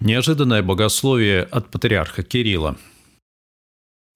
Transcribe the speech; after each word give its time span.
Неожиданное 0.00 0.62
богословие 0.62 1.42
от 1.42 1.70
патриарха 1.70 2.22
Кирилла. 2.22 2.78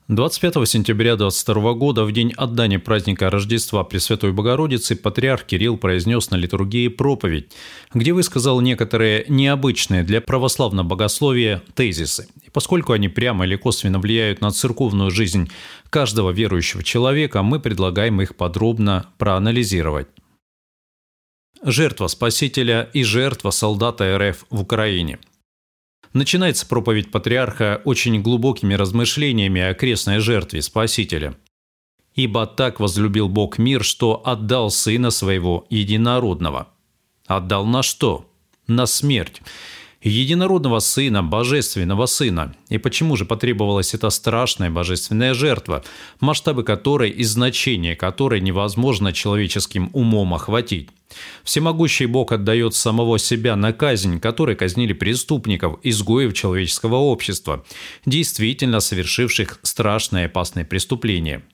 25 0.08 0.66
сентября 0.66 1.16
22 1.16 1.74
года, 1.74 2.04
в 2.04 2.12
день 2.12 2.32
отдания 2.38 2.78
праздника 2.78 3.28
Рождества 3.28 3.84
Пресвятой 3.84 4.32
Богородицы, 4.32 4.96
патриарх 4.96 5.44
Кирилл 5.44 5.76
произнес 5.76 6.30
на 6.30 6.36
литургии 6.36 6.88
проповедь, 6.88 7.52
где 7.92 8.14
высказал 8.14 8.62
некоторые 8.62 9.26
необычные 9.28 10.04
для 10.04 10.22
православного 10.22 10.86
богословия 10.86 11.62
тезисы. 11.74 12.28
И 12.42 12.48
поскольку 12.48 12.94
они 12.94 13.10
прямо 13.10 13.44
или 13.44 13.56
косвенно 13.56 13.98
влияют 13.98 14.40
на 14.40 14.52
церковную 14.52 15.10
жизнь 15.10 15.50
каждого 15.90 16.30
верующего 16.30 16.82
человека, 16.82 17.42
мы 17.42 17.60
предлагаем 17.60 18.22
их 18.22 18.36
подробно 18.36 19.10
проанализировать. 19.18 20.08
Жертва 21.62 22.06
Спасителя 22.06 22.88
и 22.94 23.02
жертва 23.02 23.50
солдата 23.50 24.16
РФ 24.16 24.46
в 24.48 24.62
Украине– 24.62 25.18
Начинается 26.14 26.64
проповедь 26.68 27.10
патриарха 27.10 27.82
очень 27.84 28.22
глубокими 28.22 28.74
размышлениями 28.74 29.60
о 29.60 29.74
крестной 29.74 30.20
жертве 30.20 30.62
Спасителя. 30.62 31.36
«Ибо 32.14 32.46
так 32.46 32.78
возлюбил 32.78 33.28
Бог 33.28 33.58
мир, 33.58 33.82
что 33.82 34.22
отдал 34.24 34.70
Сына 34.70 35.10
Своего 35.10 35.66
Единородного». 35.70 36.68
Отдал 37.26 37.66
на 37.66 37.82
что? 37.82 38.30
На 38.68 38.86
смерть 38.86 39.42
единородного 40.08 40.80
Сына, 40.80 41.22
Божественного 41.22 42.06
Сына. 42.06 42.54
И 42.68 42.78
почему 42.78 43.16
же 43.16 43.24
потребовалась 43.24 43.94
эта 43.94 44.10
страшная 44.10 44.70
божественная 44.70 45.34
жертва, 45.34 45.82
масштабы 46.20 46.62
которой 46.62 47.10
и 47.10 47.24
значение 47.24 47.96
которой 47.96 48.40
невозможно 48.40 49.12
человеческим 49.12 49.90
умом 49.92 50.34
охватить? 50.34 50.90
Всемогущий 51.44 52.06
Бог 52.06 52.32
отдает 52.32 52.74
самого 52.74 53.18
себя 53.18 53.56
на 53.56 53.72
казнь, 53.72 54.20
которой 54.20 54.56
казнили 54.56 54.92
преступников, 54.92 55.78
изгоев 55.82 56.34
человеческого 56.34 56.96
общества, 56.96 57.64
действительно 58.04 58.80
совершивших 58.80 59.60
страшное 59.62 60.24
и 60.24 60.26
опасное 60.26 60.64
преступление– 60.64 61.42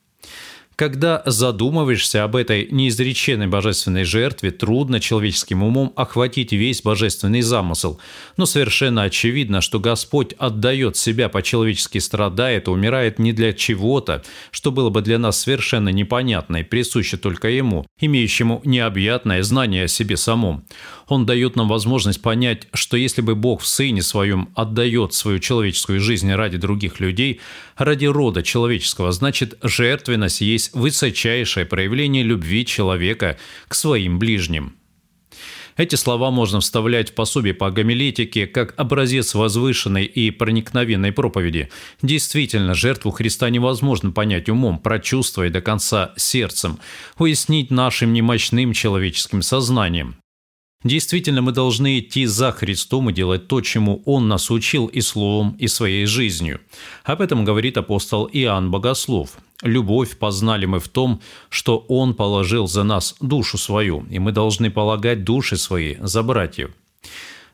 когда 0.81 1.23
задумываешься 1.27 2.25
об 2.25 2.35
этой 2.35 2.67
неизреченной 2.71 3.49
божественной 3.49 4.05
жертве, 4.05 4.51
трудно 4.51 4.99
человеческим 4.99 5.63
умом 5.63 5.93
охватить 5.95 6.53
весь 6.53 6.81
божественный 6.81 7.43
замысел. 7.43 8.01
Но 8.39 8.47
совершенно 8.47 9.03
очевидно, 9.03 9.61
что 9.61 9.79
Господь 9.79 10.33
отдает 10.39 10.97
себя 10.97 11.29
по-человечески 11.29 11.99
страдает 11.99 12.67
и 12.67 12.71
умирает 12.71 13.19
не 13.19 13.35
для 13.35 13.53
чего-то, 13.53 14.23
что 14.53 14.73
было 14.73 14.89
бы 14.89 15.03
для 15.03 15.19
нас 15.19 15.43
совершенно 15.43 15.91
непонятно 15.91 16.57
и 16.57 16.63
присуще 16.63 17.19
только 17.19 17.51
Ему, 17.51 17.85
имеющему 18.01 18.63
необъятное 18.65 19.43
знание 19.43 19.85
о 19.85 19.89
себе 19.89 20.17
самом. 20.17 20.65
Он 21.09 21.27
дает 21.27 21.57
нам 21.57 21.69
возможность 21.69 22.23
понять, 22.23 22.69
что 22.73 22.97
если 22.97 23.21
бы 23.21 23.35
Бог 23.35 23.61
в 23.61 23.67
Сыне 23.67 24.01
Своем 24.01 24.49
отдает 24.55 25.13
свою 25.13 25.41
человеческую 25.41 26.01
жизнь 26.01 26.33
ради 26.33 26.57
других 26.57 27.01
людей, 27.01 27.41
ради 27.77 28.07
рода 28.07 28.43
человеческого, 28.43 29.11
значит, 29.13 29.59
жертвенность 29.63 30.41
есть 30.41 30.70
высочайшее 30.73 31.67
проявление 31.67 32.23
любви 32.23 32.65
человека 32.65 33.39
к 33.69 33.75
своим 33.75 34.19
ближним. 34.19 34.77
Эти 35.77 35.95
слова 35.95 36.31
можно 36.31 36.61
вставлять 36.61 37.11
в 37.11 37.15
пособие 37.15 37.55
по 37.55 37.71
гомилетике 37.71 38.47
как 38.47 38.75
образец 38.79 39.35
возвышенной 39.35 40.05
и 40.05 40.31
проникновенной 40.31 41.11
проповеди. 41.11 41.71
Действительно, 42.03 42.75
жертву 42.75 43.11
Христа 43.13 43.49
невозможно 43.49 44.11
понять 44.11 44.51
умом, 44.51 44.79
прочувствовать 44.79 45.53
до 45.53 45.63
конца 45.63 46.13
сердцем, 46.17 46.79
уяснить 47.19 47.71
нашим 47.71 48.13
немощным 48.13 48.75
человеческим 48.75 49.41
сознанием. 49.41 50.17
Действительно, 50.83 51.43
мы 51.43 51.53
должны 51.53 51.99
идти 51.99 52.25
за 52.25 52.53
Христом 52.53 53.11
и 53.11 53.13
делать 53.13 53.49
то, 53.49 53.61
чему 53.61 54.03
Он 54.07 54.29
нас 54.29 54.51
учил 54.51 54.87
и 54.87 55.03
словом, 55.03 55.57
и 55.59 55.67
своей 55.67 56.07
жизнью. 56.07 56.61
Об 57.05 57.21
этом 57.21 57.45
говорит 57.45 57.77
апостол 57.77 58.29
Иоанн 58.33 58.71
Богослов. 58.71 59.39
Любовь 59.63 60.17
познали 60.17 60.67
мы 60.67 60.81
в 60.81 60.89
том, 60.89 61.21
что 61.51 61.85
Он 61.89 62.15
положил 62.15 62.67
за 62.67 62.83
нас 62.83 63.15
душу 63.21 63.59
свою, 63.59 64.07
и 64.11 64.19
мы 64.19 64.33
должны 64.33 64.71
полагать 64.71 65.25
души 65.25 65.57
свои 65.57 65.97
за 66.01 66.23
братьев. 66.23 66.71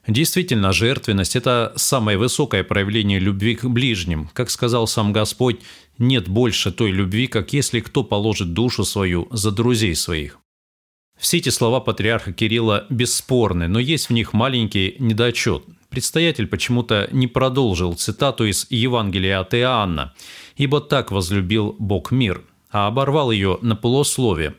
Действительно, 0.06 0.72
жертвенность– 0.72 1.34
это 1.36 1.72
самое 1.74 2.16
высокое 2.16 2.62
проявление 2.62 3.18
любви 3.18 3.56
к 3.56 3.64
ближним. 3.64 4.30
Как 4.34 4.50
сказал 4.50 4.86
сам 4.86 5.12
Господь, 5.12 5.60
нет 5.98 6.28
больше 6.28 6.70
той 6.70 6.92
любви, 6.92 7.26
как 7.26 7.52
если 7.52 7.80
кто 7.80 8.04
положит 8.04 8.52
душу 8.52 8.84
свою 8.84 9.26
за 9.32 9.50
друзей 9.50 9.96
своих. 9.96 10.38
Все 11.18 11.38
эти 11.38 11.48
слова 11.48 11.80
патриарха 11.80 12.32
Кирилла 12.32 12.86
бесспорны, 12.88 13.66
но 13.66 13.80
есть 13.80 14.08
в 14.08 14.12
них 14.12 14.32
маленький 14.32 14.94
недочет. 15.00 15.64
Предстоятель 15.96 16.46
почему-то 16.46 17.08
не 17.10 17.26
продолжил 17.26 17.94
цитату 17.94 18.44
из 18.44 18.66
Евангелия 18.68 19.40
от 19.40 19.54
Иоанна 19.54 20.12
«Ибо 20.54 20.82
так 20.82 21.10
возлюбил 21.10 21.74
Бог 21.78 22.10
мир», 22.10 22.42
а 22.70 22.88
оборвал 22.88 23.30
ее 23.30 23.58
на 23.62 23.76
полуслове. 23.76 24.56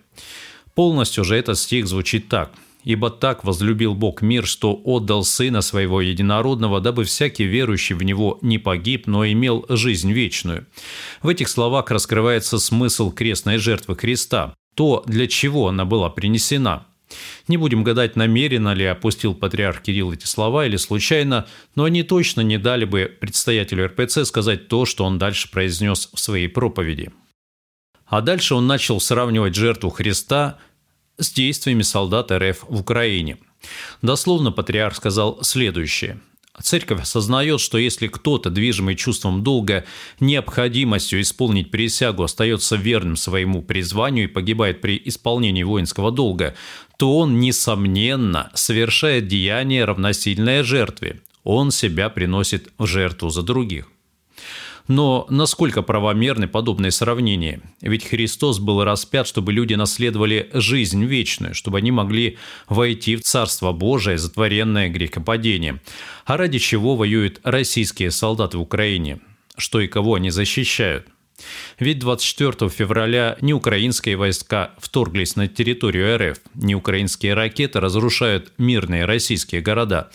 Полностью 0.74 1.24
же 1.24 1.36
этот 1.36 1.60
стих 1.60 1.86
звучит 1.86 2.28
так– 2.28 2.54
Ибо 2.84 3.12
так 3.12 3.44
возлюбил 3.44 3.94
Бог 3.94 4.24
мир, 4.24 4.48
что 4.48 4.82
отдал 4.84 5.24
Сына 5.24 5.62
Своего 5.62 6.02
Единородного, 6.02 6.82
дабы 6.82 7.04
всякий 7.04 7.44
верующий 7.44 7.96
в 7.96 8.02
Него 8.02 8.40
не 8.42 8.58
погиб, 8.58 9.06
но 9.06 9.24
имел 9.28 9.66
жизнь 9.70 10.12
вечную. 10.12 10.66
В 11.22 11.28
этих 11.28 11.50
словах 11.50 11.92
раскрывается 11.92 12.58
смысл 12.58 13.12
крестной 13.12 13.58
жертвы 13.58 13.96
Христа 13.96 14.56
то, 14.74 15.04
для 15.06 15.28
чего 15.28 15.68
она 15.68 15.86
была 15.86 16.10
принесена. 16.10 16.88
Не 17.48 17.58
будем 17.58 17.84
гадать, 17.84 18.16
намеренно 18.16 18.74
ли 18.74 18.86
опустил 18.86 19.34
патриарх 19.34 19.82
Кирилл 19.82 20.12
эти 20.12 20.26
слова 20.26 20.66
или 20.66 20.78
случайно, 20.78 21.48
но 21.76 21.86
они 21.86 22.04
точно 22.04 22.42
не 22.42 22.58
дали 22.58 22.86
бы 22.86 23.16
предстоятелю 23.20 23.88
РПЦ 23.88 24.26
сказать 24.26 24.68
то, 24.68 24.86
что 24.86 25.06
он 25.06 25.18
дальше 25.18 25.50
произнес 25.50 26.10
в 26.14 26.20
своей 26.20 26.48
проповеди. 26.48 27.12
А 28.06 28.22
дальше 28.22 28.56
он 28.56 28.68
начал 28.68 29.00
сравнивать 29.00 29.56
жертву 29.56 29.90
Христа 29.90 30.58
с 31.18 31.32
действиями 31.32 31.82
солдат 31.82 32.32
РФ 32.32 32.66
в 32.68 32.80
Украине. 32.82 33.38
Дословно 34.02 34.52
патриарх 34.52 34.96
сказал 34.96 35.44
следующее. 35.44 36.20
Церковь 36.62 37.02
осознает, 37.02 37.62
что 37.62 37.78
если 37.78 38.08
кто-то, 38.08 38.50
движимый 38.50 38.96
чувством 38.96 39.44
долга, 39.44 39.86
необходимостью 40.20 41.22
исполнить 41.22 41.70
присягу, 41.70 42.24
остается 42.24 42.76
верным 42.76 43.16
своему 43.16 43.62
призванию 43.62 44.26
и 44.26 44.32
погибает 44.32 44.82
при 44.82 45.00
исполнении 45.06 45.64
воинского 45.64 46.12
долга, 46.12 46.56
то 46.98 47.18
он, 47.18 47.40
несомненно, 47.40 48.50
совершает 48.56 49.28
деяние 49.28 49.86
равносильное 49.86 50.64
жертве. 50.64 51.22
Он 51.44 51.72
себя 51.72 52.10
приносит 52.10 52.70
в 52.78 52.88
жертву 52.88 53.30
за 53.30 53.44
других. 53.44 53.88
Но 54.88 55.26
насколько 55.30 55.82
правомерны 55.82 56.48
подобные 56.48 56.92
сравнения? 56.92 57.62
Ведь 57.82 58.06
Христос 58.06 58.60
был 58.60 58.84
распят, 58.84 59.28
чтобы 59.28 59.52
люди 59.52 59.74
наследовали 59.74 60.50
жизнь 60.54 61.04
вечную, 61.04 61.54
чтобы 61.54 61.80
они 61.80 61.92
могли 61.92 62.38
войти 62.70 63.18
в 63.18 63.22
Царство 63.22 63.74
Божие, 63.74 64.18
затворенное 64.18 64.90
грехопадением. 64.90 65.82
А 66.26 66.38
ради 66.38 66.60
чего 66.60 66.96
воюют 66.96 67.42
российские 67.44 68.12
солдаты 68.12 68.58
в 68.58 68.62
Украине? 68.62 69.20
Что 69.58 69.82
и 69.82 69.88
кого 69.88 70.16
они 70.16 70.30
защищают? 70.30 71.08
Ведь 71.80 72.00
24 72.00 72.70
февраля 72.70 73.38
не 73.42 73.54
украинские 73.54 74.18
войска 74.18 74.72
вторглись 74.80 75.36
на 75.36 75.48
территорию 75.48 76.18
РФ, 76.18 76.40
не 76.56 76.76
украинские 76.76 77.34
ракеты 77.34 77.80
разрушают 77.80 78.52
мирные 78.58 79.06
российские 79.06 79.62
города. 79.62 80.10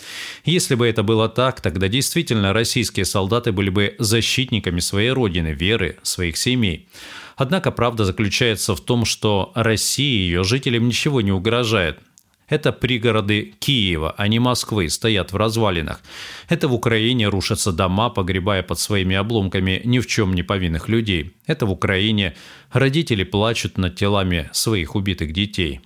Если 0.44 0.75
бы 0.75 0.87
это 0.87 1.03
было 1.03 1.28
так, 1.28 1.60
тогда 1.60 1.88
действительно 1.88 2.53
российские 2.53 3.05
солдаты 3.05 3.53
были 3.53 3.71
бы 3.71 3.94
защитниками 3.99 4.81
своей 4.81 5.10
родины, 5.10 5.49
веры, 5.49 5.99
своих 6.03 6.37
семей. 6.37 6.88
Однако 7.37 7.71
правда 7.71 8.04
заключается 8.04 8.75
в 8.75 8.81
том, 8.81 9.04
что 9.04 9.53
России 9.54 10.21
и 10.21 10.25
ее 10.25 10.44
жителям 10.44 10.87
ничего 10.87 11.21
не 11.21 11.33
угрожает– 11.33 11.99
это 12.53 12.71
пригороды 12.71 13.55
Киева, 13.61 14.15
а 14.19 14.29
не 14.29 14.39
Москвы, 14.39 14.91
стоят 14.91 15.33
в 15.33 15.37
развалинах. 15.37 16.03
Это 16.51 16.69
в 16.69 16.75
Украине 16.75 17.29
рушатся 17.29 17.72
дома, 17.72 18.10
погребая 18.10 18.63
под 18.63 18.78
своими 18.78 19.16
обломками 19.16 19.81
ни 19.84 20.01
в 20.01 20.07
чем 20.07 20.34
не 20.34 20.43
повинных 20.43 20.91
людей. 20.91 21.34
Это 21.47 21.65
в 21.65 21.71
Украине 21.71 22.34
родители 22.71 23.25
плачут 23.25 23.78
над 23.78 23.97
телами 23.97 24.51
своих 24.53 24.95
убитых 24.95 25.33
детей. 25.33 25.81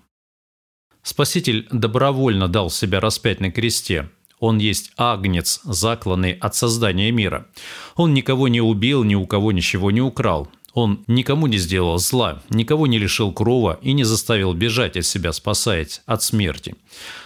Спаситель 1.04 1.68
добровольно 1.70 2.48
дал 2.48 2.68
себя 2.68 2.98
распять 2.98 3.38
на 3.38 3.52
кресте. 3.52 4.10
Он 4.40 4.58
есть 4.58 4.90
агнец, 4.96 5.60
закланный 5.62 6.32
от 6.32 6.56
создания 6.56 7.12
мира. 7.12 7.46
Он 7.94 8.12
никого 8.12 8.48
не 8.48 8.60
убил, 8.60 9.04
ни 9.04 9.14
у 9.14 9.24
кого 9.24 9.52
ничего 9.52 9.92
не 9.92 10.00
украл. 10.00 10.48
Он 10.76 11.02
никому 11.06 11.46
не 11.46 11.56
сделал 11.56 11.96
зла, 11.96 12.42
никого 12.50 12.86
не 12.86 12.98
лишил 12.98 13.32
крова 13.32 13.78
и 13.80 13.94
не 13.94 14.04
заставил 14.04 14.52
бежать 14.52 14.98
от 14.98 15.06
себя, 15.06 15.32
спасаясь 15.32 16.02
от 16.04 16.22
смерти. 16.22 16.74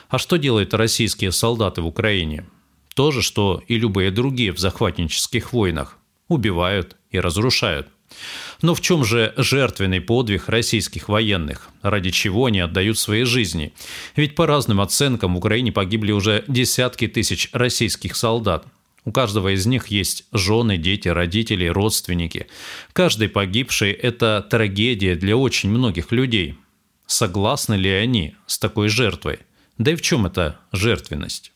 А 0.08 0.18
что 0.18 0.36
делают 0.36 0.72
российские 0.72 1.32
солдаты 1.32 1.82
в 1.82 1.86
Украине? 1.88 2.46
То 2.94 3.10
же, 3.10 3.22
что 3.22 3.60
и 3.66 3.76
любые 3.76 4.12
другие 4.12 4.52
в 4.52 4.60
захватнических 4.60 5.52
войнах. 5.52 5.98
Убивают 6.28 6.96
и 7.10 7.18
разрушают. 7.18 7.88
Но 8.62 8.76
в 8.76 8.80
чем 8.80 9.04
же 9.04 9.34
жертвенный 9.36 10.00
подвиг 10.00 10.48
российских 10.48 11.08
военных? 11.08 11.70
Ради 11.82 12.10
чего 12.10 12.46
они 12.46 12.60
отдают 12.60 12.98
свои 12.98 13.24
жизни? 13.24 13.72
Ведь 14.14 14.36
по 14.36 14.46
разным 14.46 14.80
оценкам 14.80 15.34
в 15.34 15.38
Украине 15.38 15.72
погибли 15.72 16.12
уже 16.12 16.44
десятки 16.46 17.08
тысяч 17.08 17.48
российских 17.52 18.14
солдат. 18.14 18.64
У 19.04 19.12
каждого 19.12 19.54
из 19.54 19.66
них 19.66 19.88
есть 19.88 20.24
жены, 20.32 20.76
дети, 20.76 21.08
родители, 21.08 21.66
родственники. 21.66 22.46
Каждый 22.92 23.28
погибший– 23.28 23.92
это 23.92 24.46
трагедия 24.48 25.14
для 25.14 25.36
очень 25.36 25.70
многих 25.70 26.12
людей. 26.12 26.56
Согласны 27.06 27.74
ли 27.74 27.90
они 27.90 28.36
с 28.46 28.58
такой 28.58 28.88
жертвой? 28.88 29.40
Да 29.78 29.92
и 29.92 29.96
в 29.96 30.02
чем 30.02 30.26
эта 30.26 30.60
жертвенность? 30.72 31.52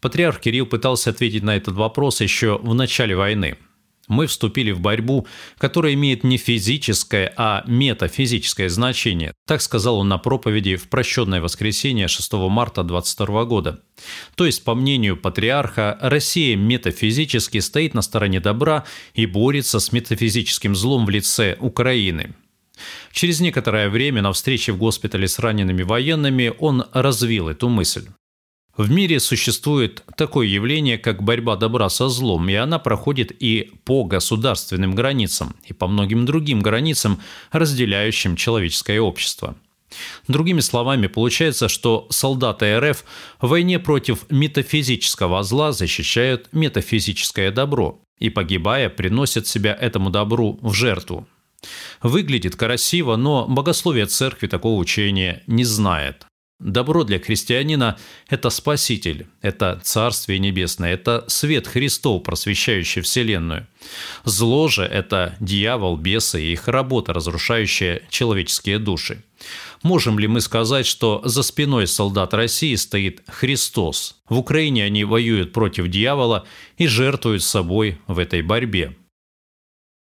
Патриарх 0.00 0.40
Кирилл 0.40 0.66
пытался 0.66 1.10
ответить 1.10 1.42
на 1.42 1.56
этот 1.56 1.74
вопрос 1.74 2.20
еще 2.20 2.58
в 2.58 2.74
начале 2.74 3.16
войны. 3.16 3.58
Мы 4.08 4.26
вступили 4.26 4.70
в 4.70 4.80
борьбу, 4.80 5.26
которая 5.58 5.94
имеет 5.94 6.22
не 6.24 6.36
физическое, 6.36 7.32
а 7.36 7.64
метафизическое 7.66 8.68
значение. 8.68 9.32
Так 9.46 9.60
сказал 9.60 9.98
он 9.98 10.08
на 10.08 10.18
проповеди 10.18 10.76
в 10.76 10.88
прощенное 10.88 11.40
воскресенье 11.40 12.08
6 12.08 12.32
марта 12.34 12.82
22 12.82 13.44
года. 13.44 13.80
То 14.36 14.46
есть, 14.46 14.64
по 14.64 14.74
мнению 14.74 15.16
патриарха, 15.16 15.98
Россия 16.00 16.56
метафизически 16.56 17.58
стоит 17.58 17.94
на 17.94 18.02
стороне 18.02 18.40
добра 18.40 18.84
и 19.14 19.26
борется 19.26 19.80
с 19.80 19.92
метафизическим 19.92 20.76
злом 20.76 21.06
в 21.06 21.10
лице 21.10 21.56
Украины. 21.58 22.34
Через 23.12 23.40
некоторое 23.40 23.88
время 23.88 24.22
на 24.22 24.32
встрече 24.32 24.72
в 24.72 24.78
госпитале 24.78 25.26
с 25.26 25.38
ранеными 25.38 25.82
военными 25.82 26.52
он 26.58 26.84
развил 26.92 27.48
эту 27.48 27.68
мысль. 27.68 28.06
В 28.76 28.90
мире 28.90 29.20
существует 29.20 30.04
такое 30.16 30.46
явление, 30.46 30.98
как 30.98 31.22
борьба 31.22 31.56
добра 31.56 31.88
со 31.88 32.10
злом, 32.10 32.48
и 32.50 32.54
она 32.54 32.78
проходит 32.78 33.32
и 33.38 33.72
по 33.84 34.04
государственным 34.04 34.94
границам, 34.94 35.56
и 35.64 35.72
по 35.72 35.86
многим 35.86 36.26
другим 36.26 36.60
границам, 36.60 37.20
разделяющим 37.52 38.36
человеческое 38.36 39.00
общество. 39.00 39.56
Другими 40.28 40.60
словами, 40.60 41.06
получается, 41.06 41.68
что 41.68 42.06
солдаты 42.10 42.78
РФ 42.78 43.04
в 43.40 43.48
войне 43.48 43.78
против 43.78 44.30
метафизического 44.30 45.42
зла 45.42 45.72
защищают 45.72 46.48
метафизическое 46.52 47.50
добро 47.50 48.00
и, 48.18 48.28
погибая, 48.28 48.90
приносят 48.90 49.46
себя 49.46 49.74
этому 49.80 50.10
добру 50.10 50.58
в 50.60 50.74
жертву. 50.74 51.26
Выглядит 52.02 52.56
красиво, 52.56 53.16
но 53.16 53.46
богословие 53.48 54.04
церкви 54.04 54.48
такого 54.48 54.78
учения 54.78 55.42
не 55.46 55.64
знает. 55.64 56.26
Добро 56.58 57.04
для 57.04 57.18
христианина– 57.18 57.98
это 58.30 58.48
Спаситель, 58.48 59.26
это 59.42 59.78
Царствие 59.82 60.38
Небесное, 60.38 60.94
это 60.94 61.22
свет 61.28 61.66
Христов, 61.66 62.22
просвещающий 62.22 63.02
Вселенную. 63.02 63.66
Зло 64.24 64.66
же– 64.68 64.82
это 64.84 65.36
дьявол, 65.38 65.98
бесы 65.98 66.42
и 66.42 66.52
их 66.52 66.66
работа, 66.68 67.12
разрушающая 67.12 68.00
человеческие 68.08 68.78
души. 68.78 69.22
Можем 69.82 70.18
ли 70.18 70.28
мы 70.28 70.40
сказать, 70.40 70.86
что 70.86 71.20
за 71.26 71.42
спиной 71.42 71.86
солдат 71.86 72.32
России 72.32 72.74
стоит 72.76 73.22
Христос? 73.28 74.16
В 74.26 74.38
Украине 74.38 74.84
они 74.84 75.04
воюют 75.04 75.52
против 75.52 75.88
дьявола 75.88 76.46
и 76.78 76.86
жертвуют 76.86 77.42
собой 77.42 78.00
в 78.06 78.18
этой 78.18 78.40
борьбе. 78.40 78.96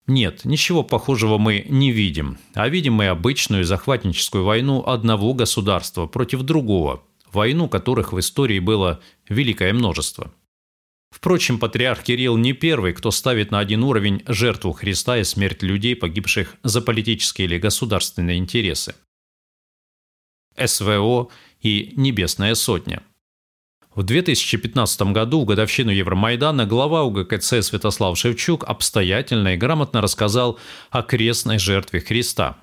Нет, 0.06 0.44
ничего 0.44 0.82
похожего 0.82 1.38
мы 1.38 1.64
не 1.68 1.92
видим, 1.92 2.38
а 2.54 2.68
видим 2.68 2.94
мы 2.94 3.06
обычную 3.06 3.64
захватническую 3.64 4.44
войну 4.44 4.82
одного 4.84 5.32
государства 5.32 6.06
против 6.06 6.42
другого, 6.42 7.04
войну 7.30 7.68
которых 7.68 8.12
в 8.12 8.18
истории 8.18 8.58
было 8.58 9.00
великое 9.28 9.72
множество. 9.72 10.34
Впрочем, 11.10 11.58
патриарх 11.58 12.02
Кирилл 12.02 12.36
не 12.36 12.52
первый, 12.52 12.94
кто 12.94 13.10
ставит 13.10 13.50
на 13.50 13.60
один 13.60 13.84
уровень 13.84 14.22
жертву 14.26 14.72
Христа 14.72 15.18
и 15.18 15.24
смерть 15.24 15.62
людей, 15.62 15.94
погибших 15.94 16.56
за 16.62 16.80
политические 16.80 17.46
или 17.46 17.58
государственные 17.58 18.38
интересы. 18.38 18.94
СВО 20.56 21.28
и 21.60 21.92
Небесная 21.96 22.54
Сотня– 22.54 23.02
в 23.94 24.02
2015 24.02 25.02
году, 25.12 25.42
в 25.42 25.44
годовщину 25.44 25.90
Евромайдана, 25.90 26.66
глава 26.66 27.02
УГКЦ 27.04 27.62
Святослав 27.62 28.16
Шевчук 28.16 28.64
обстоятельно 28.64 29.54
и 29.54 29.56
грамотно 29.56 30.00
рассказал 30.00 30.58
о 30.90 31.02
крестной 31.02 31.58
жертве 31.58 32.00
Христа. 32.00 32.56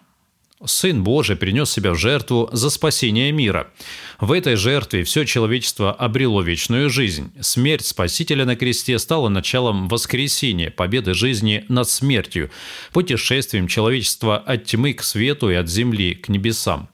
Сын 0.66 1.04
Божий 1.04 1.38
принес 1.38 1.72
себя 1.72 1.92
в 1.92 1.98
жертву 1.98 2.50
за 2.52 2.70
спасение 2.70 3.32
мира. 3.32 3.72
В 4.20 4.34
этой 4.34 4.56
жертве 4.58 5.06
все 5.06 5.24
человечество 5.24 5.94
обрело 5.94 6.42
вечную 6.42 6.90
жизнь. 6.90 7.32
Смерть 7.40 7.86
Спасителя 7.86 8.44
на 8.44 8.58
кресте 8.58 9.00
стала 9.00 9.30
началом 9.30 9.88
воскресения, 9.88 10.70
победы 10.70 11.14
жизни 11.14 11.64
над 11.70 11.88
смертью, 11.88 12.50
путешествием 12.92 13.68
человечества 13.68 14.38
от 14.38 14.66
тьмы 14.66 14.94
к 14.94 15.04
свету 15.04 15.50
и 15.50 15.54
от 15.54 15.70
земли 15.70 16.14
к 16.16 16.28
небесам. 16.28 16.90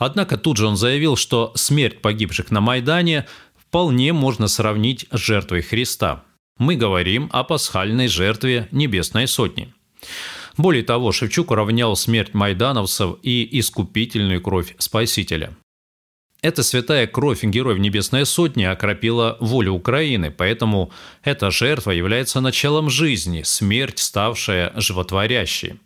Однако 0.00 0.38
тут 0.38 0.56
же 0.56 0.66
он 0.66 0.78
заявил, 0.78 1.14
что 1.14 1.52
смерть 1.56 2.00
погибших 2.00 2.50
на 2.50 2.62
Майдане 2.62 3.26
вполне 3.70 4.12
можно 4.12 4.48
сравнить 4.48 5.06
с 5.12 5.18
жертвой 5.20 5.62
Христа. 5.62 6.24
Мы 6.58 6.74
говорим 6.74 7.30
о 7.32 7.44
пасхальной 7.44 8.08
жертве 8.08 8.66
Небесной 8.72 9.28
Сотни. 9.28 9.72
Более 10.56 10.82
того, 10.82 11.12
Шевчук 11.12 11.52
уравнял 11.52 11.94
смерть 11.94 12.34
майдановцев 12.34 13.18
и 13.22 13.48
искупительную 13.60 14.42
кровь 14.42 14.74
Спасителя. 14.78 15.56
Эта 16.42 16.64
святая 16.64 17.06
кровь 17.06 17.44
Героев 17.44 17.78
Небесной 17.78 18.26
Сотни 18.26 18.64
окропила 18.64 19.36
волю 19.38 19.74
Украины, 19.74 20.32
поэтому 20.32 20.90
эта 21.22 21.52
жертва 21.52 21.92
является 21.92 22.40
началом 22.40 22.90
жизни, 22.90 23.42
смерть, 23.42 24.00
ставшая 24.00 24.72
животворящей. 24.74 25.78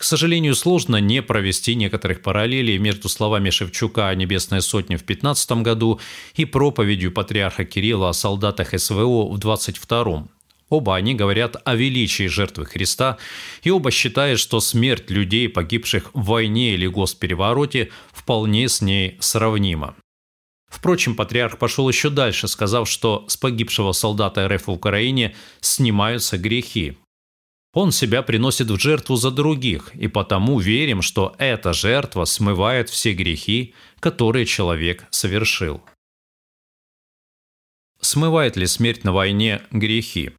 К 0.00 0.04
сожалению, 0.04 0.54
сложно 0.54 0.96
не 0.96 1.20
провести 1.20 1.74
некоторых 1.74 2.22
параллелей 2.22 2.78
между 2.78 3.10
словами 3.10 3.50
Шевчука 3.50 4.08
о 4.08 4.14
Небесной 4.14 4.62
Сотне 4.62 4.96
в 4.96 5.04
15 5.04 5.52
году 5.60 6.00
и 6.36 6.46
проповедью 6.46 7.12
патриарха 7.12 7.66
Кирилла 7.66 8.08
о 8.08 8.12
солдатах 8.14 8.72
СВО 8.80 9.30
в 9.30 9.36
22 9.36 10.26
Оба 10.70 10.96
они 10.96 11.14
говорят 11.14 11.56
о 11.66 11.74
величии 11.74 12.28
жертвы 12.28 12.64
Христа, 12.64 13.18
и 13.62 13.70
оба 13.70 13.90
считают, 13.90 14.40
что 14.40 14.60
смерть 14.60 15.10
людей, 15.10 15.50
погибших 15.50 16.14
в 16.14 16.24
войне 16.24 16.72
или 16.72 16.86
госперевороте, 16.86 17.90
вполне 18.10 18.70
с 18.70 18.80
ней 18.80 19.18
сравнима. 19.20 19.96
Впрочем, 20.70 21.14
патриарх 21.14 21.58
пошел 21.58 21.86
еще 21.86 22.08
дальше, 22.08 22.48
сказав, 22.48 22.88
что 22.88 23.26
с 23.28 23.36
погибшего 23.36 23.92
солдата 23.92 24.48
РФ 24.48 24.68
в 24.68 24.70
Украине 24.70 25.34
снимаются 25.60 26.38
грехи, 26.38 26.96
он 27.72 27.92
себя 27.92 28.22
приносит 28.22 28.68
в 28.70 28.78
жертву 28.78 29.16
за 29.16 29.30
других, 29.30 29.94
и 29.94 30.08
потому 30.08 30.58
верим, 30.58 31.02
что 31.02 31.34
эта 31.38 31.72
жертва 31.72 32.24
смывает 32.24 32.88
все 32.88 33.12
грехи, 33.12 33.74
которые 34.00 34.44
человек 34.46 35.04
совершил. 35.10 35.80
Смывает 38.00 38.56
ли 38.56 38.66
смерть 38.66 39.04
на 39.04 39.12
войне 39.12 39.62
грехи? 39.70 40.32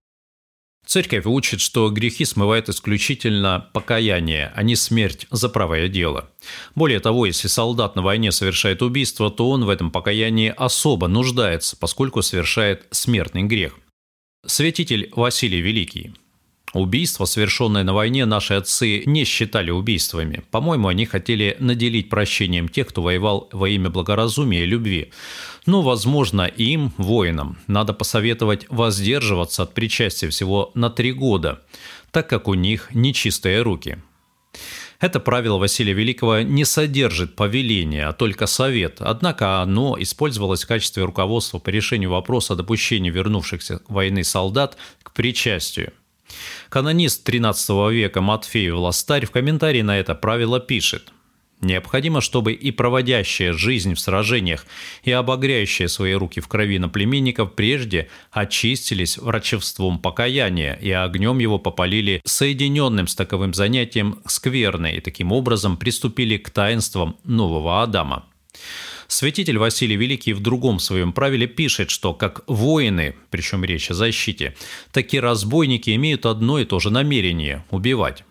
Церковь 0.85 1.25
учит, 1.27 1.61
что 1.61 1.89
грехи 1.89 2.25
смывает 2.25 2.67
исключительно 2.67 3.69
покаяние, 3.71 4.51
а 4.55 4.63
не 4.63 4.75
смерть 4.75 5.27
за 5.29 5.47
правое 5.47 5.87
дело. 5.87 6.31
Более 6.73 6.99
того, 6.99 7.27
если 7.27 7.47
солдат 7.47 7.95
на 7.95 8.01
войне 8.01 8.31
совершает 8.31 8.81
убийство, 8.81 9.29
то 9.29 9.49
он 9.51 9.63
в 9.63 9.69
этом 9.69 9.91
покаянии 9.91 10.53
особо 10.57 11.07
нуждается, 11.07 11.77
поскольку 11.77 12.23
совершает 12.23 12.87
смертный 12.89 13.43
грех. 13.43 13.77
Святитель 14.45 15.11
Василий 15.15 15.61
Великий 15.61 16.13
Убийства, 16.73 17.25
совершенные 17.25 17.83
на 17.83 17.93
войне, 17.93 18.25
наши 18.25 18.53
отцы 18.53 19.03
не 19.05 19.25
считали 19.25 19.71
убийствами. 19.71 20.43
По-моему, 20.51 20.87
они 20.87 21.05
хотели 21.05 21.57
наделить 21.59 22.09
прощением 22.09 22.69
тех, 22.69 22.87
кто 22.87 23.01
воевал 23.01 23.49
во 23.51 23.67
имя 23.67 23.89
благоразумия 23.89 24.63
и 24.63 24.67
любви. 24.67 25.11
Но, 25.65 25.81
возможно, 25.81 26.43
им, 26.43 26.93
воинам, 26.97 27.57
надо 27.67 27.93
посоветовать 27.93 28.65
воздерживаться 28.69 29.63
от 29.63 29.73
причастия 29.73 30.29
всего 30.29 30.71
на 30.73 30.89
три 30.89 31.11
года, 31.11 31.61
так 32.11 32.29
как 32.29 32.47
у 32.47 32.53
них 32.53 32.89
нечистые 32.93 33.61
руки. 33.61 33.97
Это 35.01 35.19
правило 35.19 35.57
Василия 35.57 35.93
Великого 35.93 36.41
не 36.41 36.63
содержит 36.63 37.35
повеления, 37.35 38.07
а 38.07 38.13
только 38.13 38.45
совет, 38.45 38.97
однако 38.99 39.61
оно 39.61 39.97
использовалось 39.99 40.63
в 40.63 40.67
качестве 40.67 41.03
руководства 41.03 41.57
по 41.57 41.69
решению 41.69 42.11
вопроса 42.11 42.53
о 42.53 42.55
допущении 42.55 43.09
вернувшихся 43.09 43.81
войны 43.87 44.23
солдат 44.23 44.77
к 45.01 45.11
причастию. 45.13 45.91
Канонист 46.69 47.27
XIII 47.27 47.93
века 47.93 48.21
Матфей 48.21 48.71
Властарь 48.71 49.25
в 49.25 49.31
комментарии 49.31 49.81
на 49.81 49.97
это 49.97 50.15
правило 50.15 50.59
пишет 50.59 51.11
Необходимо, 51.61 52.21
чтобы 52.21 52.53
и 52.53 52.71
проводящая 52.71 53.53
жизнь 53.53 53.93
в 53.93 53.99
сражениях, 53.99 54.65
и 55.03 55.11
обогряющие 55.11 55.87
свои 55.87 56.13
руки 56.13 56.41
в 56.41 56.47
крови 56.47 56.79
на 56.79 56.89
племенников 56.89 57.53
прежде 57.53 58.09
очистились 58.31 59.19
врачевством 59.19 59.99
покаяния 59.99 60.73
и 60.81 60.89
огнем 60.89 61.37
его 61.37 61.59
попалили 61.59 62.21
соединенным 62.25 63.07
с 63.07 63.13
таковым 63.13 63.53
занятием 63.53 64.21
скверны 64.25 64.95
и 64.95 65.01
таким 65.01 65.31
образом 65.31 65.77
приступили 65.77 66.37
к 66.37 66.49
таинствам 66.49 67.15
нового 67.25 67.83
Адама. 67.83 68.25
Святитель 69.11 69.57
Василий 69.57 69.97
Великий 69.97 70.31
в 70.31 70.39
другом 70.39 70.79
своем 70.79 71.11
правиле 71.11 71.45
пишет, 71.45 71.89
что 71.89 72.13
как 72.13 72.45
воины, 72.47 73.13
причем 73.29 73.65
речь 73.65 73.91
о 73.91 73.93
защите, 73.93 74.55
так 74.93 75.13
и 75.13 75.19
разбойники 75.19 75.93
имеют 75.93 76.25
одно 76.25 76.59
и 76.59 76.65
то 76.65 76.79
же 76.79 76.91
намерение– 76.91 77.65
убивать. 77.71 78.23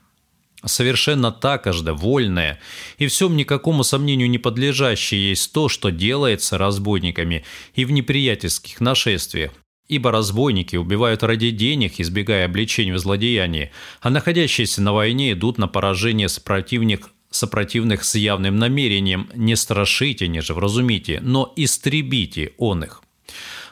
Совершенно 0.65 1.33
так 1.33 1.71
же 1.71 1.93
вольное 1.93 2.61
и 2.97 3.09
всем 3.09 3.37
никакому 3.37 3.85
сомнению 3.85 4.31
не 4.31 4.39
подлежащее 4.39 5.29
есть 5.29 5.53
то, 5.53 5.69
что 5.69 5.91
делается 5.91 6.57
разбойниками 6.57 7.45
и 7.75 7.85
в 7.85 7.91
неприятельских 7.91 8.81
нашествиях, 8.81 9.53
Ибо 9.87 10.13
разбойники 10.13 10.77
убивают 10.77 11.25
ради 11.25 11.51
денег, 11.51 11.99
избегая 11.99 12.47
обличения 12.47 12.95
в 12.95 12.99
злодеянии, 12.99 13.71
а 14.01 14.09
находящиеся 14.09 14.81
на 14.81 14.95
войне 14.95 15.33
идут 15.33 15.59
на 15.59 15.69
поражение 15.69 16.29
сопротивник 16.29 17.11
сопротивных 17.31 18.05
с 18.05 18.15
явным 18.15 18.57
намерением 18.57 19.29
не 19.35 19.57
страшите, 19.57 20.29
не 20.29 20.41
же 20.41 20.55
вразумите, 20.55 21.21
но 21.23 21.53
истребите 21.57 22.53
он 22.59 22.85
их. 22.85 23.03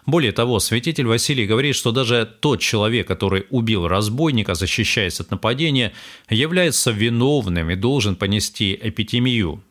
Более 0.07 0.33
того, 0.33 0.59
святитель 0.59 1.07
Василий 1.07 1.47
говорит, 1.47 1.77
что 1.77 1.93
даже 1.93 2.27
тот 2.41 2.61
человек, 2.61 3.07
который 3.07 3.45
убил 3.51 3.87
разбойника, 3.87 4.55
защищаясь 4.55 5.21
от 5.21 5.31
нападения, 5.31 5.93
является 6.31 6.91
виновным 6.91 7.71
и 7.71 7.75
должен 7.75 8.17
понести 8.17 8.79
эпитемию. 8.81 9.63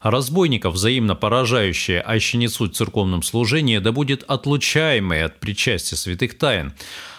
Разбойников, 0.00 0.74
взаимно 0.74 1.14
поражающие 1.14 2.00
ощеницу 2.00 2.66
церковном 2.68 3.22
служении, 3.22 3.76
да 3.76 3.92
будет 3.92 4.22
отлучаемые 4.22 5.24
от 5.24 5.38
причастия 5.38 5.96
святых 5.96 6.38
тайн, 6.38 6.72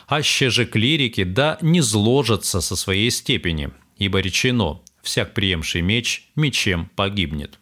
аще 0.08 0.50
же 0.50 0.66
клирики 0.66 1.24
да 1.24 1.60
не 1.62 1.82
зложатся 1.82 2.62
со 2.62 2.76
своей 2.76 3.12
степени, 3.12 3.70
ибо 4.00 4.20
речено 4.20 4.82
«всяк 5.04 5.34
приемший 5.34 5.82
меч, 5.82 6.30
мечем 6.36 6.90
погибнет». 6.96 7.60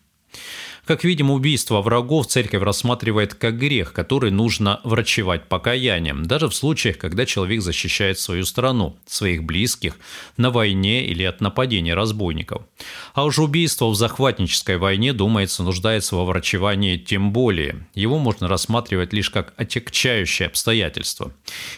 Как 0.91 1.05
видим, 1.05 1.31
убийство 1.31 1.81
врагов 1.81 2.27
церковь 2.27 2.61
рассматривает 2.61 3.33
как 3.33 3.57
грех, 3.57 3.93
который 3.93 4.29
нужно 4.29 4.81
врачевать 4.83 5.47
покаянием, 5.47 6.25
даже 6.25 6.49
в 6.49 6.53
случаях, 6.53 6.97
когда 6.97 7.25
человек 7.25 7.61
защищает 7.61 8.19
свою 8.19 8.43
страну, 8.43 8.97
своих 9.07 9.45
близких, 9.45 9.97
на 10.35 10.51
войне 10.51 11.05
или 11.05 11.23
от 11.23 11.39
нападения 11.39 11.93
разбойников. 11.93 12.63
А 13.13 13.23
уж 13.23 13.39
убийство 13.39 13.87
в 13.87 13.95
захватнической 13.95 14.75
войне, 14.75 15.13
думается, 15.13 15.63
нуждается 15.63 16.17
во 16.17 16.25
врачевании 16.25 16.97
тем 16.97 17.31
более. 17.31 17.87
Его 17.95 18.19
можно 18.19 18.49
рассматривать 18.49 19.13
лишь 19.13 19.29
как 19.29 19.53
отягчающее 19.55 20.49
обстоятельство. 20.49 21.33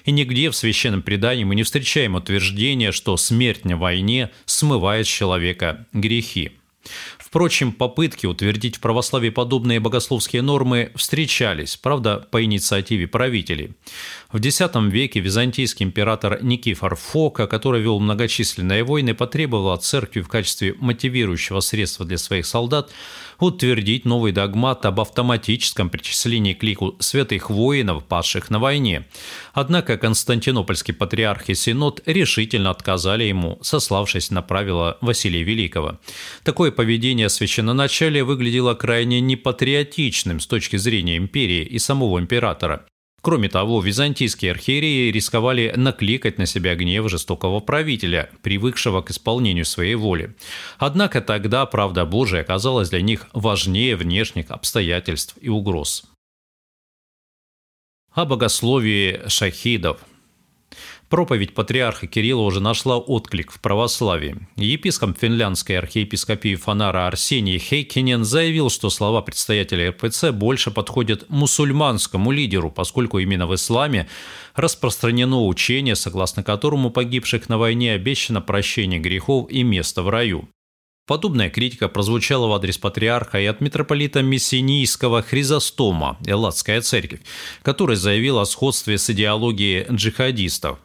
И 0.05 0.11
нигде 0.11 0.49
в 0.49 0.55
священном 0.55 1.03
предании 1.03 1.43
мы 1.43 1.53
не 1.53 1.61
встречаем 1.61 2.15
утверждения, 2.15 2.91
что 2.91 3.15
смерть 3.17 3.63
на 3.63 3.77
войне 3.77 4.31
смывает 4.47 5.05
с 5.05 5.11
человека 5.11 5.85
грехи. 5.93 6.53
Впрочем, 7.33 7.71
попытки 7.71 8.27
утвердить 8.27 8.75
в 8.75 8.79
православии 8.79 9.31
подобные 9.31 9.79
богословские 9.79 10.43
нормы 10.43 10.91
встречались, 10.93 11.77
правда, 11.77 12.27
по 12.29 12.43
инициативе 12.43 13.07
правителей. 13.07 13.71
В 14.31 14.37
X 14.37 14.61
веке 14.91 15.19
византийский 15.19 15.83
император 15.83 16.43
Никифор 16.43 16.95
Фока, 16.95 17.47
который 17.47 17.81
вел 17.81 17.99
многочисленные 17.99 18.83
войны, 18.83 19.15
потребовал 19.15 19.71
от 19.71 19.83
церкви 19.83 20.21
в 20.21 20.27
качестве 20.27 20.75
мотивирующего 20.77 21.61
средства 21.61 22.05
для 22.05 22.19
своих 22.19 22.45
солдат 22.45 22.91
утвердить 23.39 24.05
новый 24.05 24.31
догмат 24.31 24.85
об 24.85 24.99
автоматическом 24.99 25.89
причислении 25.89 26.53
к 26.53 26.63
лику 26.63 26.95
святых 26.99 27.49
воинов, 27.49 28.05
падших 28.05 28.49
на 28.49 28.59
войне. 28.59 29.07
Однако 29.53 29.97
Константинопольский 29.97 30.93
патриарх 30.93 31.49
и 31.49 31.55
Синод 31.55 32.01
решительно 32.05 32.69
отказали 32.69 33.23
ему, 33.23 33.59
сославшись 33.61 34.31
на 34.31 34.41
правила 34.41 34.97
Василия 35.01 35.43
Великого. 35.43 35.99
Такое 36.43 36.71
поведение 36.71 37.29
священноначалия 37.29 38.23
выглядело 38.23 38.73
крайне 38.73 39.21
непатриотичным 39.21 40.39
с 40.39 40.47
точки 40.47 40.77
зрения 40.77 41.17
империи 41.17 41.63
и 41.63 41.79
самого 41.79 42.19
императора. 42.19 42.85
Кроме 43.23 43.47
того, 43.47 43.79
византийские 43.79 44.51
архиереи 44.51 45.09
рисковали 45.09 45.73
накликать 45.77 46.37
на 46.37 46.45
себя 46.45 46.75
гнев 46.75 47.09
жестокого 47.09 47.61
правителя, 47.61 48.29
привыкшего 48.41 49.01
к 49.01 49.11
исполнению 49.11 49.63
своей 49.63 49.95
воли. 49.95 50.35
Однако 50.77 51.21
тогда 51.21 51.65
правда 51.65 52.05
Божия 52.05 52.41
оказалась 52.41 52.89
для 52.89 53.01
них 53.01 53.27
важнее 53.31 53.95
внешних 53.95 54.51
обстоятельств 54.51 55.37
и 55.39 55.47
угроз. 55.47 56.03
О 58.11 58.25
богословии 58.25 59.21
шахидов– 59.29 60.01
Проповедь 61.13 61.53
патриарха 61.53 62.07
Кирилла 62.07 62.41
уже 62.41 62.59
нашла 62.59 62.97
отклик 62.97 63.51
в 63.51 63.59
православии. 63.59 64.35
Епископ 64.55 65.15
финляндской 65.15 65.77
архиепископии 65.77 66.55
Фанара 66.55 67.05
Арсений 67.05 67.59
Хейкинен 67.59 68.25
заявил, 68.25 68.71
что 68.71 68.89
слова 68.89 69.21
представителя 69.21 69.91
РПЦ 69.91 70.31
больше 70.31 70.71
подходят 70.71 71.29
мусульманскому 71.29 72.31
лидеру, 72.31 72.71
поскольку 72.71 73.19
именно 73.19 73.45
в 73.45 73.53
исламе 73.53 74.07
распространено 74.55 75.45
учение, 75.45 75.95
согласно 75.95 76.41
которому 76.41 76.89
погибших 76.89 77.47
на 77.47 77.59
войне 77.59 77.93
обещано 77.93 78.41
прощение 78.41 78.99
грехов 78.99 79.51
и 79.51 79.61
место 79.61 80.01
в 80.01 80.09
раю. 80.09 80.49
Подобная 81.05 81.51
критика 81.51 81.89
прозвучала 81.89 82.47
в 82.47 82.53
адрес 82.53 82.79
патриарха 82.79 83.39
и 83.39 83.45
от 83.45 83.61
митрополита 83.61 84.23
Мессинийского 84.23 85.21
Хризостома, 85.21 86.17
Элладская 86.25 86.81
церковь, 86.81 87.21
который 87.61 87.97
заявил 87.97 88.39
о 88.39 88.47
сходстве 88.47 88.97
с 88.97 89.07
идеологией 89.11 89.85
джихадистов. 89.91 90.79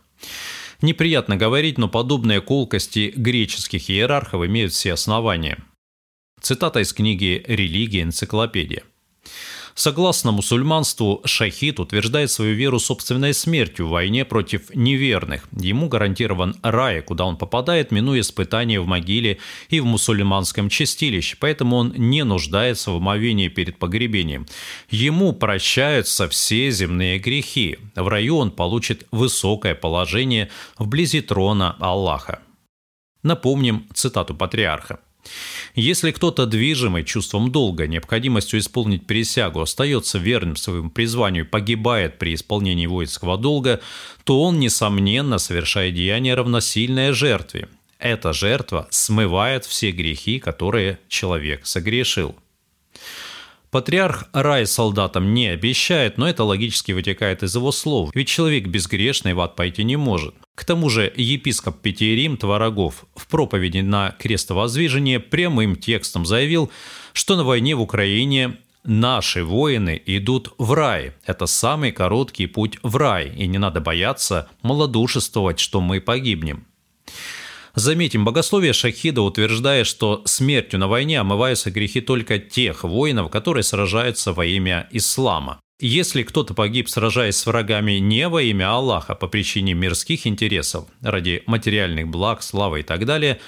Неприятно 0.81 1.37
говорить, 1.37 1.79
но 1.79 1.89
подобные 1.89 2.41
колкости 2.41 3.13
греческих 3.17 3.91
иерархов 3.91 4.45
имеют 4.47 4.73
все 4.73 4.93
основания. 4.93 5.59
Цитата 6.41 6.81
из 6.81 6.93
книги 6.93 7.45
«Религия. 7.47 8.03
Энциклопедия». 8.03 8.85
Согласно 9.79 10.33
мусульманству, 10.33 11.21
шахид 11.25 11.79
утверждает 11.79 12.33
свою 12.33 12.57
веру 12.57 12.81
собственной 12.81 13.33
смертью 13.33 13.87
в 13.87 13.91
войне 13.91 14.25
против 14.25 14.75
неверных. 14.75 15.47
Ему 15.53 15.87
гарантирован 15.87 16.57
рай, 16.63 17.01
куда 17.01 17.27
он 17.27 17.37
попадает, 17.37 17.93
минуя 17.93 18.19
испытания 18.23 18.81
в 18.81 18.89
могиле 18.89 19.39
и 19.69 19.79
в 19.79 19.85
мусульманском 19.85 20.69
чистилище, 20.69 21.37
поэтому 21.39 21.77
он 21.77 21.95
не 21.97 22.25
нуждается 22.25 22.91
в 22.91 22.97
омовении 22.97 23.47
перед 23.47 23.79
погребением. 23.79 24.49
Ему 24.91 25.33
прощаются 25.33 26.29
все 26.29 26.73
земные 26.73 27.21
грехи. 27.21 27.79
В 27.95 28.09
раю 28.09 28.39
он 28.39 28.51
получит 28.51 29.07
высокое 29.13 29.77
положение 29.77 30.51
вблизи 30.77 31.21
трона 31.21 31.77
Аллаха. 31.79 32.41
Напомним 33.23 33.87
цитату 33.95 34.35
патриарха. 34.35 34.99
Если 35.75 36.11
кто-то 36.11 36.47
движимый 36.47 37.05
чувством 37.05 37.53
долга, 37.53 37.87
необходимостью 37.87 38.61
исполнить 38.61 39.07
присягу, 39.07 39.61
остается 39.61 40.19
верным 40.19 40.57
своему 40.57 40.91
призванию 40.91 41.45
и 41.45 41.49
погибает 41.49 42.19
при 42.19 42.35
исполнении 42.35 42.87
воинского 42.87 43.37
долга, 43.39 43.81
то 44.25 44.43
он, 44.43 44.59
несомненно, 44.59 45.39
совершает 45.39 45.95
деяние 45.95 46.35
равносильное 46.35 47.13
жертве. 47.13 47.69
Эта 47.99 48.33
жертва 48.33 48.87
смывает 48.91 49.65
все 49.65 49.91
грехи, 49.91 50.39
которые 50.39 50.99
человек 51.09 51.67
согрешил. 51.67 52.37
Патриарх 53.71 54.25
рай 54.33 54.67
солдатам 54.67 55.35
не 55.35 55.49
обещает, 55.49 56.17
но 56.17 56.27
это 56.29 56.43
логически 56.45 56.93
вытекает 56.93 57.43
из 57.43 57.55
его 57.55 57.71
слов, 57.71 58.11
ведь 58.15 58.29
человек 58.29 58.67
безгрешный 58.67 59.35
в 59.35 59.41
ад 59.41 59.57
пойти 59.57 59.85
не 59.85 59.97
может. 59.97 60.35
К 60.55 60.65
тому 60.65 60.89
же 60.89 61.13
епископ 61.15 61.81
Петерим 61.81 62.39
Творогов 62.39 63.05
в 63.15 63.27
проповеди 63.27 63.81
на 63.81 64.13
крестовоздвижение 64.19 65.21
прямым 65.21 65.77
текстом 65.77 66.25
заявил, 66.25 66.71
что 67.13 67.37
на 67.37 67.45
войне 67.45 67.75
в 67.75 67.83
Украине 67.83 68.57
наши 68.85 69.45
воины 69.45 70.01
идут 70.07 70.55
в 70.57 70.73
рай. 70.73 71.13
Это 71.27 71.45
самый 71.45 71.93
короткий 71.93 72.47
путь 72.47 72.79
в 72.83 72.97
рай, 72.97 73.35
и 73.37 73.47
не 73.47 73.59
надо 73.59 73.81
бояться 73.83 74.49
малодушествовать, 74.63 75.61
что 75.61 75.83
мы 75.83 76.01
погибнем. 76.01 76.67
Заметим, 77.79 78.25
богословие 78.25 78.73
Шахида 78.73 79.23
утверждает, 79.23 79.87
что 79.87 80.23
смертью 80.25 80.81
на 80.81 80.89
войне 80.89 81.21
омываются 81.21 81.71
грехи 81.71 82.01
только 82.01 82.41
тех 82.41 82.83
воинов, 82.83 83.31
которые 83.31 83.63
сражаются 83.63 84.33
во 84.33 84.45
имя 84.45 84.89
ислама. 84.91 85.61
Если 85.79 86.25
кто-то 86.25 86.55
погиб, 86.55 86.89
сражаясь 86.89 87.37
с 87.37 87.47
врагами 87.47 87.93
не 87.93 88.27
во 88.29 88.43
имя 88.43 88.71
Аллаха 88.73 89.15
по 89.15 89.29
причине 89.29 89.75
мирских 89.75 90.27
интересов, 90.27 90.87
ради 91.03 91.45
материальных 91.47 92.09
благ, 92.09 92.43
славы 92.43 92.81
и 92.81 92.83
так 92.83 93.07
далее, 93.07 93.39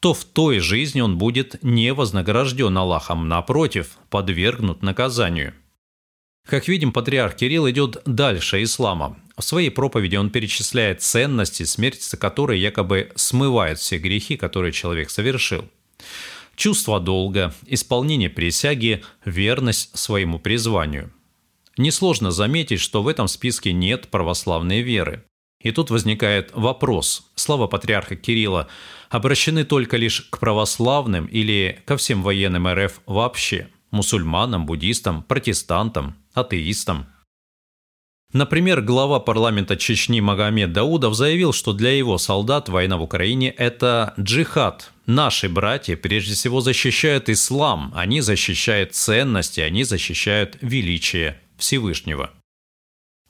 то 0.00 0.12
в 0.12 0.22
той 0.26 0.58
жизни 0.58 1.00
он 1.00 1.16
будет 1.16 1.62
не 1.62 1.94
вознагражден 1.94 2.76
Аллахом, 2.76 3.26
напротив, 3.26 3.96
подвергнут 4.10 4.82
наказанию. 4.82 5.54
Как 6.46 6.68
видим, 6.68 6.92
патриарх 6.92 7.36
Кирилл 7.36 7.70
идет 7.70 8.02
дальше 8.04 8.62
ислама. 8.62 9.16
В 9.38 9.44
своей 9.44 9.70
проповеди 9.70 10.16
он 10.16 10.30
перечисляет 10.30 11.00
ценности, 11.00 11.62
смерть 11.62 12.02
за 12.02 12.16
которые 12.16 12.60
якобы 12.60 13.12
смывает 13.14 13.78
все 13.78 13.98
грехи, 13.98 14.36
которые 14.36 14.72
человек 14.72 15.10
совершил. 15.10 15.64
Чувство 16.56 16.98
долга, 16.98 17.54
исполнение 17.64 18.30
присяги, 18.30 19.04
верность 19.24 19.96
своему 19.96 20.40
призванию. 20.40 21.12
Несложно 21.76 22.32
заметить, 22.32 22.80
что 22.80 23.04
в 23.04 23.06
этом 23.06 23.28
списке 23.28 23.72
нет 23.72 24.08
православной 24.08 24.80
веры. 24.80 25.24
И 25.62 25.70
тут 25.70 25.90
возникает 25.90 26.50
вопрос. 26.52 27.30
Слова 27.36 27.68
патриарха 27.68 28.16
Кирилла 28.16 28.66
обращены 29.08 29.64
только 29.64 29.96
лишь 29.96 30.22
к 30.22 30.38
православным 30.40 31.26
или 31.26 31.80
ко 31.84 31.96
всем 31.96 32.24
военным 32.24 32.66
РФ 32.66 33.00
вообще? 33.06 33.68
Мусульманам, 33.92 34.66
буддистам, 34.66 35.22
протестантам, 35.22 36.16
атеистам– 36.34 37.06
Например, 38.34 38.82
глава 38.82 39.20
парламента 39.20 39.76
Чечни 39.76 40.20
Магомед 40.20 40.70
Даудов 40.72 41.14
заявил, 41.14 41.54
что 41.54 41.72
для 41.72 41.92
его 41.92 42.18
солдат 42.18 42.68
война 42.68 42.98
в 42.98 43.02
Украине– 43.02 43.48
это 43.56 44.12
джихад. 44.20 44.90
Наши 45.06 45.48
братья 45.48 45.96
прежде 45.96 46.34
всего 46.34 46.60
защищают 46.60 47.30
ислам, 47.30 47.90
они 47.96 48.20
защищают 48.20 48.94
ценности, 48.94 49.60
они 49.60 49.82
защищают 49.84 50.58
величие 50.60 51.40
Всевышнего. 51.56 52.30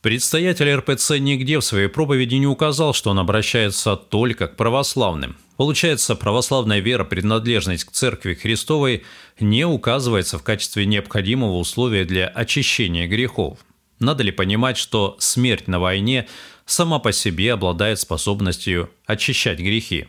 Предстоятель 0.02 0.74
РПЦ 0.74 1.18
нигде 1.18 1.60
в 1.60 1.64
своей 1.64 1.88
проповеди 1.88 2.34
не 2.34 2.48
указал, 2.48 2.92
что 2.92 3.10
он 3.10 3.20
обращается 3.20 3.94
только 3.94 4.48
к 4.48 4.56
православным. 4.56 5.36
Получается, 5.56 6.16
православная 6.16 6.80
вера, 6.80 7.04
принадлежность 7.04 7.84
к 7.84 7.92
Церкви 7.92 8.34
Христовой 8.34 9.04
не 9.38 9.64
указывается 9.64 10.38
в 10.38 10.42
качестве 10.42 10.86
необходимого 10.86 11.58
условия 11.58 12.04
для 12.04 12.26
очищения 12.26 13.06
грехов. 13.06 13.58
Надо 14.00 14.22
ли 14.22 14.30
понимать, 14.30 14.76
что 14.76 15.16
смерть 15.18 15.68
на 15.68 15.80
войне 15.80 16.28
сама 16.66 16.98
по 16.98 17.12
себе 17.12 17.52
обладает 17.52 17.98
способностью 17.98 18.90
очищать 19.06 19.58
грехи? 19.58 20.06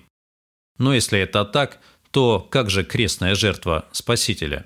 Но 0.78 0.94
если 0.94 1.20
это 1.20 1.46
так, 1.46 1.80
то 2.12 2.40
как 2.40 2.70
же 2.70 2.84
крестная 2.84 3.36
жертва 3.36 3.86
Спасителя? 3.92 4.66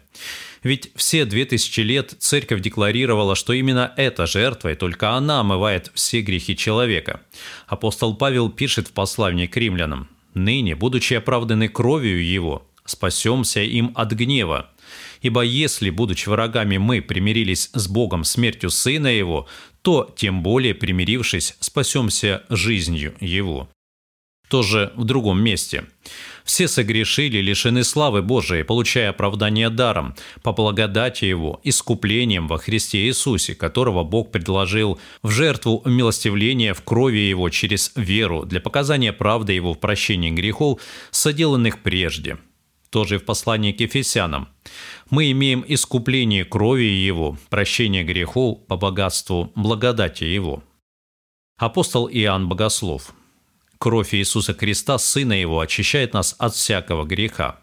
Ведь 0.61 0.91
все 0.95 1.25
две 1.25 1.45
тысячи 1.45 1.81
лет 1.81 2.15
церковь 2.19 2.61
декларировала, 2.61 3.35
что 3.35 3.51
именно 3.51 3.93
эта 3.97 4.25
жертва 4.25 4.71
и 4.71 4.75
только 4.75 5.11
она 5.11 5.41
омывает 5.41 5.91
все 5.93 6.21
грехи 6.21 6.55
человека. 6.55 7.21
Апостол 7.67 8.15
Павел 8.15 8.49
пишет 8.49 8.87
в 8.87 8.91
послании 8.93 9.47
к 9.47 9.57
римлянам 9.57 10.07
«Ныне, 10.33 10.75
будучи 10.75 11.15
оправданы 11.15 11.67
кровью 11.67 12.25
его, 12.25 12.65
спасемся 12.85 13.61
им 13.61 13.91
от 13.95 14.13
гнева. 14.13 14.69
Ибо 15.23 15.41
если, 15.41 15.89
будучи 15.89 16.29
врагами, 16.29 16.77
мы 16.77 17.01
примирились 17.01 17.71
с 17.73 17.87
Богом 17.87 18.23
смертью 18.23 18.69
Сына 18.69 19.07
Его, 19.07 19.47
то, 19.81 20.13
тем 20.15 20.43
более 20.43 20.75
примирившись, 20.75 21.55
спасемся 21.59 22.43
жизнью 22.49 23.15
Его». 23.19 23.67
Тоже 24.49 24.93
в 24.95 25.05
другом 25.05 25.41
месте– 25.41 25.85
все 26.43 26.67
согрешили, 26.67 27.37
лишены 27.37 27.83
славы 27.83 28.21
Божией, 28.21 28.63
получая 28.63 29.09
оправдание 29.09 29.69
даром, 29.69 30.15
по 30.41 30.51
благодати 30.51 31.25
Его, 31.25 31.59
искуплением 31.63 32.47
во 32.47 32.57
Христе 32.57 33.05
Иисусе, 33.07 33.55
которого 33.55 34.03
Бог 34.03 34.31
предложил 34.31 34.99
в 35.21 35.31
жертву 35.31 35.81
милостивления 35.85 36.73
в 36.73 36.81
крови 36.83 37.19
Его 37.19 37.49
через 37.49 37.93
веру 37.95 38.45
для 38.45 38.59
показания 38.59 39.13
правды 39.13 39.53
Его 39.53 39.73
в 39.73 39.79
прощении 39.79 40.31
грехов, 40.31 40.81
соделанных 41.11 41.81
прежде. 41.81 42.37
Тоже 42.93 43.17
в 43.17 43.25
послании 43.25 43.71
к 43.71 43.81
Ефесянам. 43.81 44.49
Мы 45.09 45.31
имеем 45.31 45.65
искупление 45.67 46.45
крови 46.45 46.83
Его, 46.83 47.37
прощение 47.49 48.03
грехов 48.03 48.67
по 48.67 48.77
богатству 48.77 49.51
благодати 49.55 50.25
Его. 50.25 50.63
Апостол 51.57 52.07
Иоанн 52.07 52.47
Богослов– 52.47 53.13
Кровь 53.83 54.13
Иисуса 54.13 54.53
Христа, 54.53 54.97
Сына 54.97 55.33
Его, 55.33 55.59
очищает 55.59 56.13
нас 56.13 56.35
от 56.39 56.53
всякого 56.53 57.03
греха. 57.03 57.62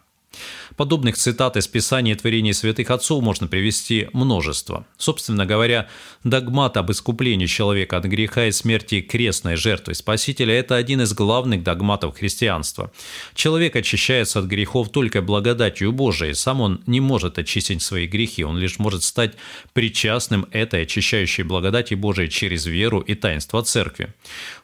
Подобных 0.77 1.17
цитат 1.17 1.57
из 1.57 1.67
Писания 1.67 2.15
и 2.15 2.17
творений 2.17 2.55
святых 2.55 2.91
отцов 2.91 3.23
можно 3.23 3.47
привести 3.47 4.09
множество. 4.13 4.87
Собственно 4.97 5.45
говоря, 5.45 5.89
догмат 6.25 6.77
об 6.77 6.91
искуплении 6.91 7.47
человека 7.47 7.97
от 7.97 8.05
греха 8.05 8.47
и 8.47 8.53
смерти 8.53 9.01
крестной 9.01 9.57
жертвой 9.57 9.95
Спасителя– 9.95 10.55
это 10.59 10.77
один 10.77 11.03
из 11.03 11.13
главных 11.13 11.63
догматов 11.63 12.17
христианства. 12.17 12.93
Человек 13.35 13.77
очищается 13.77 14.39
от 14.39 14.47
грехов 14.47 14.91
только 14.91 15.23
благодатью 15.23 15.93
Божией. 15.93 16.35
Сам 16.35 16.61
он 16.61 16.83
не 16.87 17.01
может 17.01 17.39
очистить 17.39 17.83
свои 17.83 18.07
грехи, 18.07 18.45
он 18.45 18.57
лишь 18.57 18.79
может 18.79 19.03
стать 19.03 19.35
причастным 19.73 20.47
этой 20.51 20.83
очищающей 20.83 21.43
благодати 21.43 21.95
Божией 21.95 22.31
через 22.31 22.67
веру 22.67 23.01
и 23.01 23.15
таинство 23.15 23.63
Церкви. 23.63 24.15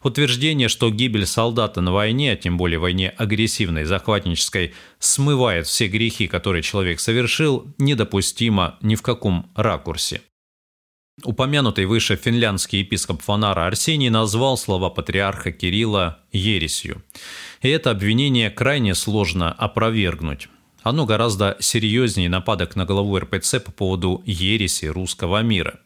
Утверждение, 0.03 0.69
что 0.69 0.91
гибель 0.91 1.27
солдата 1.27 1.81
на 1.81 1.93
войне, 1.93 2.33
а 2.33 2.37
тем 2.37 2.57
более 2.57 2.79
войне 2.79 3.11
агрессивной, 3.11 3.85
захватнической, 3.85 4.73
смывает 4.99 5.56
все 5.63 5.89
грехи, 5.89 6.27
которые 6.27 6.63
человек 6.63 7.01
совершил, 7.01 7.75
недопустимо 7.79 8.79
ни 8.83 8.95
в 8.95 9.03
каком 9.03 9.51
ракурсе. 9.55 10.23
Упомянутый 11.25 11.87
выше 11.87 12.17
финляндский 12.17 12.81
епископ 12.81 13.23
Фанара 13.23 13.67
Арсений 13.67 14.11
назвал 14.11 14.59
слова 14.59 14.91
патриарха 14.91 15.51
Кирилла 15.51 16.21
ересью. 16.31 17.03
И 17.63 17.69
это 17.69 17.91
обвинение 17.91 18.50
крайне 18.50 18.95
сложно 18.95 19.50
опровергнуть. 19.50 20.49
Оно 20.87 21.05
гораздо 21.05 21.57
серьезнее 21.59 22.29
нападок 22.29 22.77
на 22.77 22.85
главу 22.85 23.19
РПЦ 23.19 23.57
по 23.59 23.73
поводу 23.73 24.23
ереси 24.25 24.87
русского 24.87 25.43
мира. 25.43 25.81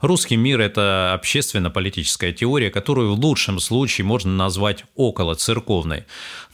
Русский 0.00 0.36
мир– 0.36 0.60
это 0.60 1.14
общественно-политическая 1.14 2.32
теория, 2.32 2.70
которую 2.70 3.16
в 3.16 3.18
лучшем 3.18 3.58
случае 3.58 4.04
можно 4.04 4.30
назвать 4.30 4.84
околоцерковной, 4.94 6.04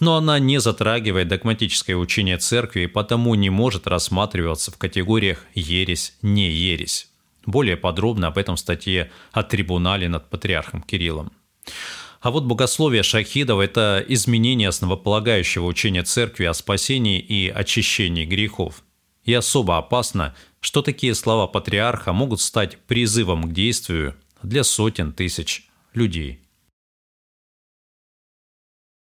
но 0.01 0.17
она 0.17 0.39
не 0.39 0.59
затрагивает 0.59 1.29
догматическое 1.29 1.95
учение 1.95 2.39
церкви 2.39 2.85
и 2.85 2.87
потому 2.87 3.35
не 3.35 3.51
может 3.51 3.87
рассматриваться 3.87 4.71
в 4.71 4.79
категориях 4.79 5.45
«ересь-не 5.55 6.51
ересь». 6.51 7.11
Более 7.45 7.77
подробно 7.77 8.29
об 8.29 8.39
этом 8.39 8.57
в 8.57 8.61
статье 8.61 9.11
о 9.33 9.43
трибунале 9.43 10.09
над 10.09 10.31
патриархом 10.31 10.83
Кириллом. 10.83 11.31
А 12.23 12.31
вот 12.31 12.45
богословие 12.45 13.03
шахидов– 13.03 13.59
это 13.61 14.03
изменение 14.09 14.69
основополагающего 14.69 15.67
учения 15.67 16.05
церкви 16.05 16.45
о 16.45 16.55
спасении 16.55 17.19
и 17.19 17.49
очищении 17.49 18.25
грехов. 18.25 18.85
И 19.25 19.35
особо 19.35 19.77
опасно, 19.77 20.33
что 20.61 20.83
такие 20.83 21.17
слова 21.17 21.49
патриарха 21.49 22.13
могут 22.13 22.41
стать 22.41 22.79
призывом 22.79 23.43
к 23.51 23.53
действию 23.53 24.15
для 24.41 24.63
сотен 24.63 25.13
тысяч 25.13 25.69
людей. 25.95 26.39